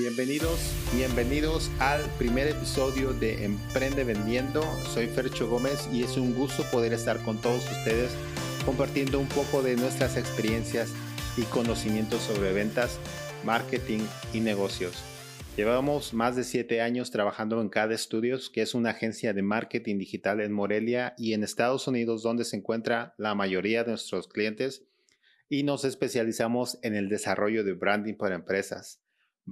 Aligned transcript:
Bienvenidos, 0.00 0.58
bienvenidos 0.94 1.70
al 1.78 2.00
primer 2.16 2.48
episodio 2.48 3.12
de 3.12 3.44
Emprende 3.44 4.02
Vendiendo. 4.02 4.62
Soy 4.94 5.08
Fercho 5.08 5.46
Gómez 5.46 5.90
y 5.92 6.02
es 6.02 6.16
un 6.16 6.34
gusto 6.34 6.64
poder 6.72 6.94
estar 6.94 7.22
con 7.22 7.36
todos 7.36 7.70
ustedes 7.70 8.10
compartiendo 8.64 9.20
un 9.20 9.28
poco 9.28 9.62
de 9.62 9.76
nuestras 9.76 10.16
experiencias 10.16 10.94
y 11.36 11.42
conocimientos 11.42 12.22
sobre 12.22 12.54
ventas, 12.54 12.98
marketing 13.44 14.00
y 14.32 14.40
negocios. 14.40 15.04
Llevamos 15.58 16.14
más 16.14 16.34
de 16.34 16.44
siete 16.44 16.80
años 16.80 17.10
trabajando 17.10 17.60
en 17.60 17.68
CAD 17.68 17.94
Studios, 17.98 18.48
que 18.48 18.62
es 18.62 18.74
una 18.74 18.92
agencia 18.92 19.34
de 19.34 19.42
marketing 19.42 19.98
digital 19.98 20.40
en 20.40 20.52
Morelia 20.52 21.12
y 21.18 21.34
en 21.34 21.44
Estados 21.44 21.86
Unidos, 21.86 22.22
donde 22.22 22.46
se 22.46 22.56
encuentra 22.56 23.14
la 23.18 23.34
mayoría 23.34 23.84
de 23.84 23.90
nuestros 23.90 24.28
clientes, 24.28 24.82
y 25.50 25.62
nos 25.62 25.84
especializamos 25.84 26.78
en 26.80 26.94
el 26.94 27.10
desarrollo 27.10 27.64
de 27.64 27.74
branding 27.74 28.14
para 28.14 28.36
empresas. 28.36 29.02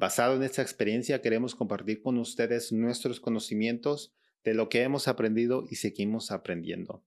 Basado 0.01 0.37
en 0.37 0.45
esta 0.45 0.63
experiencia, 0.63 1.21
queremos 1.21 1.57
compartir 1.57 2.01
con 2.03 2.19
ustedes 2.19 2.71
nuestros 2.71 3.19
conocimientos 3.19 4.15
de 4.45 4.55
lo 4.55 4.69
que 4.69 4.83
hemos 4.83 5.09
aprendido 5.09 5.65
y 5.69 5.75
seguimos 5.75 6.31
aprendiendo. 6.31 7.03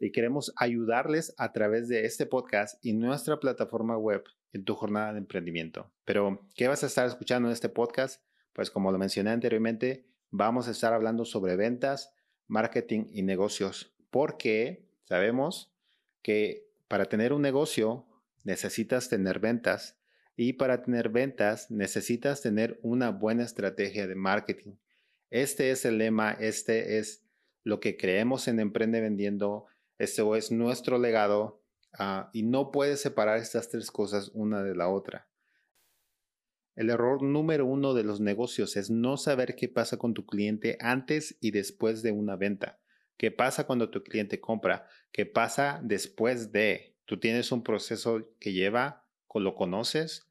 Y 0.00 0.10
queremos 0.10 0.52
ayudarles 0.56 1.36
a 1.38 1.52
través 1.52 1.86
de 1.86 2.04
este 2.04 2.26
podcast 2.26 2.84
y 2.84 2.94
nuestra 2.94 3.38
plataforma 3.38 3.96
web 3.96 4.24
en 4.52 4.64
tu 4.64 4.74
jornada 4.74 5.12
de 5.12 5.20
emprendimiento. 5.20 5.92
Pero, 6.04 6.44
¿qué 6.56 6.66
vas 6.66 6.82
a 6.82 6.86
estar 6.86 7.06
escuchando 7.06 7.46
en 7.46 7.52
este 7.52 7.68
podcast? 7.68 8.20
Pues 8.54 8.72
como 8.72 8.90
lo 8.90 8.98
mencioné 8.98 9.30
anteriormente, 9.30 10.08
vamos 10.32 10.66
a 10.66 10.72
estar 10.72 10.92
hablando 10.92 11.24
sobre 11.24 11.54
ventas, 11.54 12.12
marketing 12.48 13.04
y 13.12 13.22
negocios, 13.22 13.94
porque 14.10 14.88
sabemos 15.04 15.72
que 16.22 16.66
para 16.88 17.04
tener 17.04 17.32
un 17.32 17.42
negocio 17.42 18.04
necesitas 18.42 19.08
tener 19.08 19.38
ventas 19.38 20.01
y 20.42 20.52
para 20.54 20.82
tener 20.82 21.08
ventas 21.08 21.70
necesitas 21.70 22.42
tener 22.42 22.78
una 22.82 23.10
buena 23.10 23.44
estrategia 23.44 24.08
de 24.08 24.16
marketing. 24.16 24.72
Este 25.30 25.70
es 25.70 25.84
el 25.84 25.98
lema, 25.98 26.32
este 26.32 26.98
es 26.98 27.24
lo 27.62 27.78
que 27.78 27.96
creemos 27.96 28.48
en 28.48 28.58
Emprende 28.58 29.00
Vendiendo, 29.00 29.66
este 29.98 30.22
es 30.36 30.50
nuestro 30.50 30.98
legado 30.98 31.62
ah, 31.96 32.28
y 32.32 32.42
no 32.42 32.72
puedes 32.72 33.00
separar 33.00 33.38
estas 33.38 33.68
tres 33.68 33.90
cosas 33.92 34.30
una 34.34 34.64
de 34.64 34.74
la 34.74 34.88
otra. 34.88 35.28
El 36.74 36.90
error 36.90 37.22
número 37.22 37.64
uno 37.64 37.94
de 37.94 38.02
los 38.02 38.20
negocios 38.20 38.76
es 38.76 38.90
no 38.90 39.16
saber 39.18 39.54
qué 39.54 39.68
pasa 39.68 39.96
con 39.96 40.12
tu 40.12 40.26
cliente 40.26 40.76
antes 40.80 41.36
y 41.40 41.52
después 41.52 42.02
de 42.02 42.10
una 42.10 42.34
venta. 42.34 42.80
¿Qué 43.16 43.30
pasa 43.30 43.64
cuando 43.64 43.90
tu 43.90 44.02
cliente 44.02 44.40
compra? 44.40 44.88
¿Qué 45.12 45.24
pasa 45.24 45.80
después 45.84 46.50
de? 46.50 46.96
Tú 47.04 47.20
tienes 47.20 47.52
un 47.52 47.62
proceso 47.62 48.34
que 48.40 48.52
lleva 48.52 49.02
lo 49.40 49.54
conoces. 49.54 50.28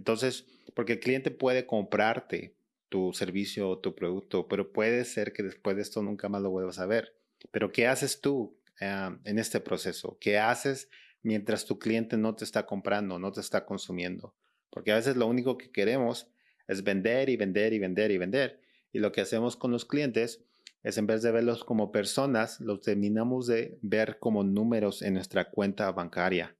Entonces, 0.00 0.46
porque 0.74 0.94
el 0.94 1.00
cliente 1.00 1.30
puede 1.30 1.66
comprarte 1.66 2.54
tu 2.88 3.12
servicio 3.12 3.68
o 3.68 3.78
tu 3.80 3.94
producto, 3.94 4.48
pero 4.48 4.72
puede 4.72 5.04
ser 5.04 5.34
que 5.34 5.42
después 5.42 5.76
de 5.76 5.82
esto 5.82 6.02
nunca 6.02 6.30
más 6.30 6.40
lo 6.40 6.48
vuelvas 6.48 6.78
a 6.78 6.86
ver. 6.86 7.14
Pero 7.50 7.70
¿qué 7.70 7.86
haces 7.86 8.22
tú 8.22 8.56
ah, 8.80 9.18
en 9.24 9.38
este 9.38 9.60
proceso? 9.60 10.16
¿Qué 10.18 10.38
haces 10.38 10.88
mientras 11.22 11.66
tu 11.66 11.78
cliente 11.78 12.16
no 12.16 12.34
te 12.34 12.44
está 12.44 12.64
comprando, 12.64 13.18
no 13.18 13.30
te 13.30 13.42
está 13.42 13.66
consumiendo? 13.66 14.34
Porque 14.70 14.90
a 14.90 14.96
veces 14.96 15.16
lo 15.16 15.26
único 15.26 15.58
que 15.58 15.70
queremos 15.70 16.28
es 16.66 16.82
vender 16.82 17.28
y 17.28 17.36
vender 17.36 17.74
y 17.74 17.78
vender 17.78 18.10
y 18.10 18.16
vender. 18.16 18.62
Y 18.92 19.00
lo 19.00 19.12
que 19.12 19.20
hacemos 19.20 19.54
con 19.54 19.70
los 19.70 19.84
clientes 19.84 20.42
es 20.82 20.96
en 20.96 21.06
vez 21.06 21.20
de 21.20 21.30
verlos 21.30 21.62
como 21.62 21.92
personas, 21.92 22.58
los 22.58 22.80
terminamos 22.80 23.46
de 23.46 23.78
ver 23.82 24.18
como 24.18 24.44
números 24.44 25.02
en 25.02 25.12
nuestra 25.12 25.50
cuenta 25.50 25.92
bancaria. 25.92 26.56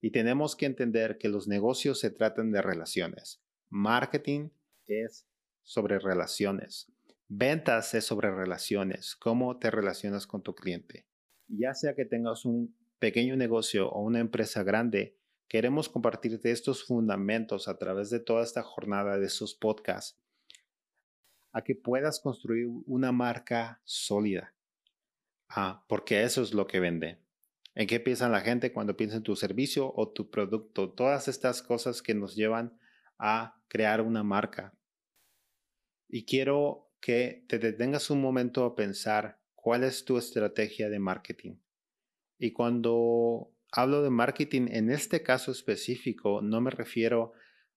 Y 0.00 0.10
tenemos 0.10 0.54
que 0.54 0.66
entender 0.66 1.18
que 1.18 1.28
los 1.28 1.48
negocios 1.48 1.98
se 2.00 2.10
tratan 2.10 2.52
de 2.52 2.62
relaciones. 2.62 3.42
Marketing 3.68 4.50
es 4.86 5.26
sobre 5.62 5.98
relaciones. 5.98 6.90
Ventas 7.28 7.94
es 7.94 8.04
sobre 8.04 8.30
relaciones. 8.30 9.16
Cómo 9.16 9.58
te 9.58 9.70
relacionas 9.70 10.26
con 10.26 10.42
tu 10.42 10.54
cliente. 10.54 11.06
Ya 11.48 11.74
sea 11.74 11.94
que 11.94 12.04
tengas 12.04 12.44
un 12.44 12.74
pequeño 12.98 13.36
negocio 13.36 13.90
o 13.90 14.02
una 14.02 14.20
empresa 14.20 14.62
grande, 14.62 15.16
queremos 15.48 15.88
compartirte 15.88 16.50
estos 16.50 16.84
fundamentos 16.84 17.68
a 17.68 17.76
través 17.76 18.10
de 18.10 18.20
toda 18.20 18.44
esta 18.44 18.62
jornada 18.62 19.18
de 19.18 19.28
sus 19.28 19.54
podcasts 19.54 20.18
a 21.52 21.62
que 21.64 21.74
puedas 21.74 22.20
construir 22.20 22.68
una 22.86 23.10
marca 23.10 23.80
sólida. 23.84 24.54
Ah, 25.48 25.84
porque 25.88 26.22
eso 26.22 26.42
es 26.42 26.52
lo 26.52 26.66
que 26.66 26.78
vende 26.78 27.18
en 27.78 27.86
qué 27.86 28.00
piensa 28.00 28.28
la 28.28 28.40
gente 28.40 28.72
cuando 28.72 28.96
piensa 28.96 29.18
en 29.18 29.22
tu 29.22 29.36
servicio 29.36 29.92
o 29.94 30.08
tu 30.08 30.30
producto. 30.30 30.90
Todas 30.90 31.28
estas 31.28 31.62
cosas 31.62 32.02
que 32.02 32.12
nos 32.12 32.34
llevan 32.34 32.76
a 33.20 33.62
crear 33.68 34.00
una 34.00 34.24
marca. 34.24 34.76
Y 36.08 36.24
quiero 36.24 36.90
que 37.00 37.44
te 37.46 37.60
detengas 37.60 38.10
un 38.10 38.20
momento 38.20 38.64
a 38.64 38.74
pensar 38.74 39.40
cuál 39.54 39.84
es 39.84 40.04
tu 40.04 40.18
estrategia 40.18 40.90
de 40.90 40.98
marketing. 40.98 41.60
Y 42.36 42.50
cuando 42.50 43.54
hablo 43.70 44.02
de 44.02 44.10
marketing, 44.10 44.66
en 44.72 44.90
este 44.90 45.22
caso 45.22 45.52
específico, 45.52 46.42
no 46.42 46.60
me 46.60 46.72
refiero 46.72 47.32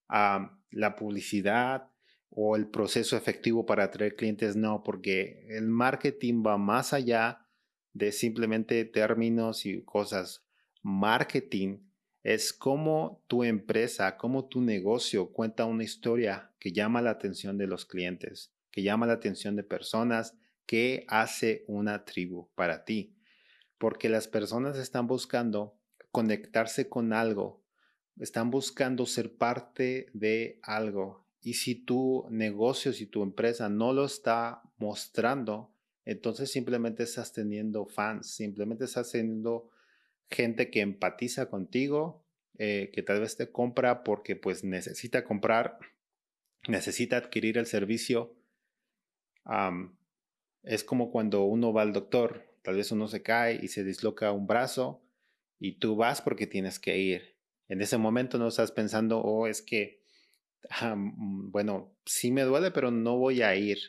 a 0.10 0.58
la 0.72 0.96
publicidad 0.96 1.92
o 2.32 2.56
el 2.56 2.72
proceso 2.72 3.16
efectivo 3.18 3.68
para 3.68 3.84
atraer 3.84 4.16
clientes, 4.16 4.56
no, 4.56 4.82
porque 4.82 5.46
el 5.50 5.68
marketing 5.68 6.42
va 6.44 6.58
más 6.58 6.92
allá 6.92 7.46
de 7.94 8.12
simplemente 8.12 8.84
términos 8.86 9.66
y 9.66 9.82
cosas. 9.84 10.46
Marketing 10.82 11.80
es 12.24 12.54
como 12.54 13.24
tu 13.28 13.44
empresa, 13.44 14.18
como 14.18 14.46
tu 14.46 14.62
negocio 14.62 15.32
cuenta 15.32 15.66
una 15.66 15.84
historia 15.84 16.52
que 16.60 16.72
llama 16.72 17.02
la 17.02 17.12
atención 17.12 17.58
de 17.58 17.68
los 17.68 17.86
clientes, 17.86 18.54
que 18.70 18.84
llama 18.84 19.08
la 19.08 19.14
atención 19.14 19.56
de 19.56 19.64
personas, 19.64 20.38
que 20.66 21.06
hace 21.08 21.66
una 21.68 22.06
tribu 22.06 22.50
para 22.56 22.86
ti. 22.86 23.16
Porque 23.78 24.10
las 24.10 24.28
personas 24.28 24.78
están 24.78 25.08
buscando 25.08 25.76
conectarse 26.12 26.88
con 26.88 27.14
algo, 27.14 27.64
están 28.18 28.52
buscando 28.52 29.06
ser 29.06 29.36
parte 29.36 30.08
de 30.14 30.60
algo. 30.62 31.26
Y 31.42 31.56
si 31.56 31.74
tu 31.74 32.28
negocio, 32.30 32.94
si 32.94 33.08
tu 33.08 33.24
empresa 33.24 33.68
no 33.68 33.94
lo 33.94 34.06
está 34.06 34.62
mostrando, 34.78 35.74
entonces 36.06 36.52
simplemente 36.52 37.04
estás 37.04 37.34
teniendo 37.34 37.86
fans, 37.86 38.34
simplemente 38.34 38.86
estás 38.86 39.12
teniendo 39.12 39.70
gente 40.30 40.70
que 40.70 40.82
empatiza 40.82 41.50
contigo, 41.50 42.26
eh, 42.58 42.92
que 42.94 43.04
tal 43.04 43.20
vez 43.20 43.38
te 43.38 43.52
compra 43.52 44.04
porque 44.04 44.36
pues 44.36 44.64
necesita 44.64 45.24
comprar, 45.24 45.78
necesita 46.68 47.18
adquirir 47.18 47.58
el 47.58 47.66
servicio. 47.66 48.36
es 50.64 50.84
como 50.84 51.12
cuando 51.12 51.44
uno 51.44 51.74
va 51.74 51.82
al 51.82 51.94
doctor, 51.94 52.46
tal 52.62 52.76
vez 52.76 52.92
uno 52.92 53.08
se 53.08 53.24
cae 53.24 53.60
y 53.62 53.68
se 53.68 53.84
disloca 53.84 54.32
un 54.32 54.48
brazo 54.48 55.04
y 55.60 55.80
tú 55.80 55.96
vas 55.96 56.22
porque 56.22 56.48
tienes 56.48 56.80
que 56.80 56.98
ir. 56.98 57.36
En 57.68 57.82
ese 57.82 57.98
momento 57.98 58.38
no 58.38 58.48
estás 58.48 58.72
pensando, 58.72 59.22
oh, 59.22 59.48
es 59.48 59.62
que, 59.62 60.04
bueno, 61.08 61.96
sí 62.06 62.32
me 62.32 62.44
duele, 62.44 62.72
pero 62.72 62.92
no 62.92 63.18
voy 63.18 63.42
a 63.42 63.56
ir. 63.56 63.80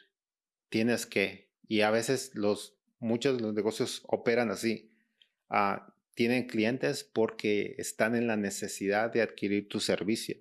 Tienes 0.69 1.05
que, 1.07 1.52
y 1.67 1.81
a 1.83 1.91
veces 1.91 2.35
los, 2.35 2.79
muchos 2.99 3.37
de 3.37 3.43
los 3.43 3.55
negocios 3.55 4.03
operan 4.07 4.51
así. 4.51 4.93
Ah, 5.49 5.95
tienen 6.15 6.47
clientes 6.47 7.05
porque 7.05 7.75
están 7.79 8.15
en 8.15 8.27
la 8.27 8.37
necesidad 8.37 9.13
de 9.13 9.23
adquirir 9.23 9.69
tu 9.69 9.81
servicio. 9.81 10.37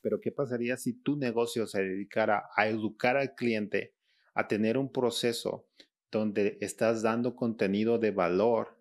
Pero 0.00 0.20
¿qué 0.20 0.30
pasaría 0.30 0.76
si 0.76 0.92
tu 0.92 1.16
negocio 1.16 1.66
se 1.66 1.82
dedicara 1.82 2.48
a 2.54 2.68
educar 2.68 3.16
al 3.16 3.34
cliente, 3.34 3.94
a 4.34 4.46
tener 4.46 4.78
un 4.78 4.92
proceso 4.92 5.68
donde 6.10 6.56
estás 6.60 7.02
dando 7.02 7.34
contenido 7.34 7.98
de 7.98 8.12
valor 8.12 8.80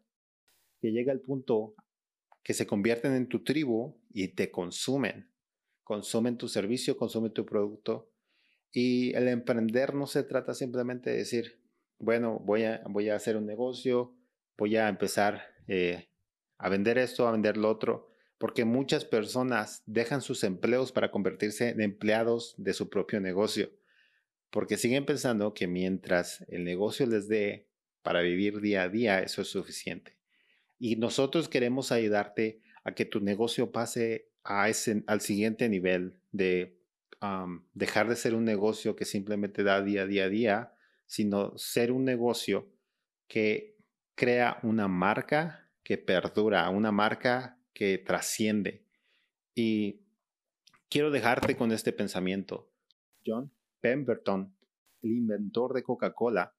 que 0.79 0.91
llega 0.91 1.11
al 1.11 1.21
punto 1.21 1.75
que 2.43 2.53
se 2.53 2.67
convierten 2.67 3.13
en 3.13 3.27
tu 3.27 3.43
tribu 3.43 3.99
y 4.13 4.29
te 4.29 4.51
consumen? 4.51 5.31
Consumen 5.83 6.37
tu 6.37 6.47
servicio, 6.47 6.97
consumen 6.97 7.33
tu 7.33 7.45
producto. 7.45 8.11
Y 8.71 9.15
el 9.15 9.27
emprender 9.27 9.95
no 9.95 10.05
se 10.05 10.23
trata 10.23 10.53
simplemente 10.53 11.09
de 11.09 11.17
decir, 11.17 11.59
bueno, 11.99 12.39
voy 12.39 12.63
a, 12.63 12.81
voy 12.89 13.09
a 13.09 13.15
hacer 13.15 13.37
un 13.37 13.45
negocio, 13.45 14.15
voy 14.57 14.77
a 14.77 14.89
empezar 14.89 15.43
eh, 15.67 16.09
a 16.57 16.69
vender 16.69 16.97
esto, 16.97 17.27
a 17.27 17.31
vender 17.31 17.57
lo 17.57 17.69
otro, 17.69 18.09
porque 18.37 18.65
muchas 18.65 19.05
personas 19.05 19.83
dejan 19.85 20.21
sus 20.21 20.43
empleos 20.43 20.91
para 20.91 21.11
convertirse 21.11 21.69
en 21.69 21.81
empleados 21.81 22.55
de 22.57 22.73
su 22.73 22.89
propio 22.89 23.19
negocio, 23.19 23.71
porque 24.51 24.77
siguen 24.77 25.05
pensando 25.05 25.53
que 25.53 25.67
mientras 25.67 26.45
el 26.47 26.63
negocio 26.63 27.05
les 27.05 27.27
dé 27.27 27.67
para 28.03 28.21
vivir 28.21 28.61
día 28.61 28.83
a 28.83 28.89
día, 28.89 29.19
eso 29.19 29.41
es 29.41 29.49
suficiente. 29.49 30.17
Y 30.79 30.95
nosotros 30.95 31.49
queremos 31.49 31.91
ayudarte 31.91 32.61
a 32.83 32.93
que 32.93 33.05
tu 33.05 33.19
negocio 33.19 33.71
pase 33.71 34.29
a 34.43 34.69
ese, 34.69 35.03
al 35.07 35.21
siguiente 35.21 35.67
nivel 35.67 36.21
de 36.31 36.77
dejar 37.73 38.07
de 38.07 38.15
ser 38.15 38.35
un 38.35 38.45
negocio 38.45 38.95
que 38.95 39.03
simplemente 39.03 39.63
da 39.63 39.81
día 39.81 40.03
a 40.03 40.05
día 40.05 40.25
a 40.25 40.29
día 40.29 40.76
sino 41.07 41.57
ser 41.57 41.91
un 41.91 42.05
negocio 42.05 42.71
que 43.27 43.77
crea 44.15 44.59
una 44.63 44.87
marca 44.87 45.71
que 45.83 45.97
perdura, 45.97 46.69
una 46.69 46.91
marca 46.91 47.59
que 47.73 47.97
trasciende. 47.97 48.85
Y 49.55 50.01
quiero 50.89 51.11
dejarte 51.11 51.55
con 51.55 51.71
este 51.71 51.93
pensamiento. 51.93 52.71
John 53.25 53.51
Pemberton, 53.79 54.55
el 55.01 55.11
inventor 55.11 55.73
de 55.73 55.83
Coca-Cola, 55.83 56.55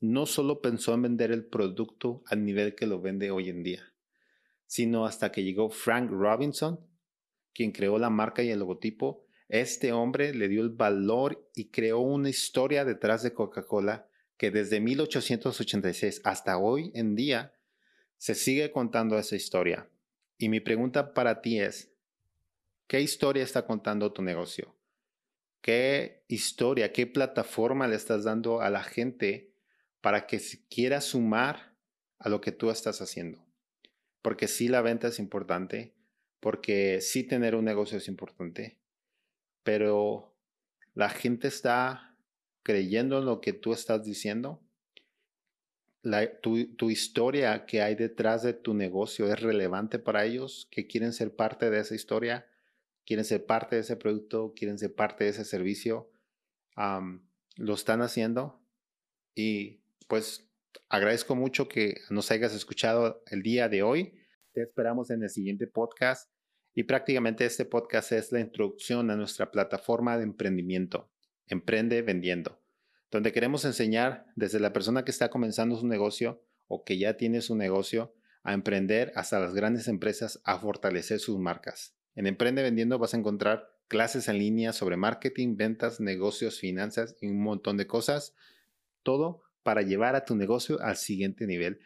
no 0.00 0.26
solo 0.26 0.60
pensó 0.60 0.94
en 0.94 1.02
vender 1.02 1.30
el 1.30 1.46
producto 1.46 2.22
al 2.26 2.44
nivel 2.44 2.74
que 2.74 2.86
lo 2.86 3.00
vende 3.00 3.30
hoy 3.30 3.48
en 3.48 3.62
día, 3.62 3.94
sino 4.66 5.06
hasta 5.06 5.30
que 5.30 5.44
llegó 5.44 5.70
Frank 5.70 6.10
Robinson, 6.10 6.80
quien 7.54 7.70
creó 7.70 7.98
la 7.98 8.10
marca 8.10 8.42
y 8.42 8.50
el 8.50 8.58
logotipo. 8.58 9.26
Este 9.52 9.92
hombre 9.92 10.32
le 10.32 10.48
dio 10.48 10.62
el 10.62 10.70
valor 10.70 11.46
y 11.54 11.66
creó 11.66 11.98
una 11.98 12.30
historia 12.30 12.86
detrás 12.86 13.22
de 13.22 13.34
Coca-Cola 13.34 14.08
que 14.38 14.50
desde 14.50 14.80
1886 14.80 16.22
hasta 16.24 16.56
hoy 16.56 16.90
en 16.94 17.14
día 17.14 17.52
se 18.16 18.34
sigue 18.34 18.70
contando 18.70 19.18
esa 19.18 19.36
historia. 19.36 19.90
Y 20.38 20.48
mi 20.48 20.60
pregunta 20.60 21.12
para 21.12 21.42
ti 21.42 21.60
es, 21.60 21.92
¿qué 22.86 23.02
historia 23.02 23.42
está 23.44 23.66
contando 23.66 24.10
tu 24.10 24.22
negocio? 24.22 24.74
¿Qué 25.60 26.24
historia, 26.28 26.90
qué 26.90 27.06
plataforma 27.06 27.86
le 27.86 27.96
estás 27.96 28.24
dando 28.24 28.62
a 28.62 28.70
la 28.70 28.82
gente 28.82 29.52
para 30.00 30.26
que 30.26 30.40
quiera 30.70 31.02
sumar 31.02 31.76
a 32.18 32.30
lo 32.30 32.40
que 32.40 32.52
tú 32.52 32.70
estás 32.70 33.02
haciendo? 33.02 33.44
Porque 34.22 34.48
sí 34.48 34.68
la 34.68 34.80
venta 34.80 35.08
es 35.08 35.18
importante, 35.18 35.92
porque 36.40 37.02
sí 37.02 37.22
tener 37.22 37.54
un 37.54 37.66
negocio 37.66 37.98
es 37.98 38.08
importante, 38.08 38.78
pero 39.62 40.34
la 40.94 41.08
gente 41.08 41.48
está 41.48 42.16
creyendo 42.62 43.18
en 43.18 43.26
lo 43.26 43.40
que 43.40 43.52
tú 43.52 43.72
estás 43.72 44.04
diciendo, 44.04 44.62
tu, 46.42 46.90
historia 46.90 47.64
que 47.64 47.80
hay 47.80 47.94
detrás 47.94 48.42
de 48.42 48.54
tu 48.54 48.74
negocio 48.74 49.32
es 49.32 49.40
relevante 49.40 49.98
para 49.98 50.24
ellos, 50.24 50.68
que 50.70 50.86
quieren 50.86 51.12
ser 51.12 51.34
parte 51.36 51.70
de 51.70 51.80
esa 51.80 51.94
historia, 51.94 52.46
quieren 53.06 53.24
ser 53.24 53.46
parte 53.46 53.76
de 53.76 53.82
ese 53.82 53.96
producto, 53.96 54.52
quieren 54.54 54.78
ser 54.78 54.94
parte 54.94 55.24
de 55.24 55.30
ese 55.30 55.44
servicio, 55.44 56.10
lo 57.56 57.74
están 57.74 58.02
haciendo. 58.02 58.60
Y 59.34 59.82
pues 60.08 60.48
agradezco 60.88 61.36
mucho 61.36 61.68
que 61.68 62.00
nos 62.10 62.30
hayas 62.30 62.52
escuchado 62.52 63.22
el 63.26 63.42
día 63.42 63.68
de 63.68 63.82
hoy. 63.82 64.18
Te 64.52 64.62
esperamos 64.62 65.10
en 65.10 65.22
el 65.22 65.30
siguiente 65.30 65.66
podcast 65.66 66.28
y 66.74 66.84
prácticamente 66.84 67.44
este 67.44 67.64
podcast 67.64 68.12
es 68.12 68.32
la 68.32 68.40
introducción 68.40 69.10
a 69.10 69.16
nuestra 69.16 69.50
plataforma 69.50 70.16
de 70.16 70.24
emprendimiento. 70.24 71.10
Emprende 71.46 72.02
vendiendo, 72.02 72.62
donde 73.10 73.32
queremos 73.32 73.64
enseñar 73.64 74.26
desde 74.36 74.60
la 74.60 74.72
persona 74.72 75.04
que 75.04 75.10
está 75.10 75.28
comenzando 75.28 75.76
su 75.76 75.86
negocio 75.86 76.42
o 76.66 76.84
que 76.84 76.98
ya 76.98 77.16
tiene 77.16 77.42
su 77.42 77.56
negocio 77.56 78.14
a 78.42 78.54
emprender 78.54 79.12
hasta 79.14 79.38
las 79.38 79.54
grandes 79.54 79.88
empresas 79.88 80.40
a 80.44 80.58
fortalecer 80.58 81.20
sus 81.20 81.38
marcas. 81.38 81.94
En 82.14 82.26
Emprende 82.26 82.62
Vendiendo 82.62 82.98
vas 82.98 83.14
a 83.14 83.18
encontrar 83.18 83.68
clases 83.88 84.28
en 84.28 84.38
línea 84.38 84.72
sobre 84.72 84.96
marketing, 84.96 85.56
ventas, 85.56 86.00
negocios, 86.00 86.58
finanzas 86.58 87.16
y 87.20 87.26
un 87.26 87.42
montón 87.42 87.76
de 87.76 87.86
cosas. 87.86 88.34
Todo 89.02 89.42
para 89.62 89.82
llevar 89.82 90.16
a 90.16 90.24
tu 90.24 90.34
negocio 90.34 90.80
al 90.80 90.96
siguiente 90.96 91.46
nivel. 91.46 91.80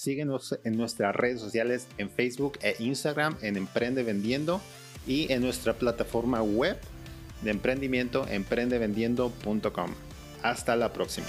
Síguenos 0.00 0.58
en 0.64 0.78
nuestras 0.78 1.14
redes 1.14 1.42
sociales 1.42 1.86
en 1.98 2.08
Facebook 2.08 2.58
e 2.62 2.74
Instagram 2.78 3.36
en 3.42 3.58
Emprende 3.58 4.02
Vendiendo 4.02 4.62
y 5.06 5.30
en 5.30 5.42
nuestra 5.42 5.74
plataforma 5.74 6.40
web 6.40 6.78
de 7.42 7.50
emprendimiento 7.50 8.26
emprendevendiendo.com. 8.26 9.90
Hasta 10.42 10.74
la 10.76 10.90
próxima. 10.94 11.26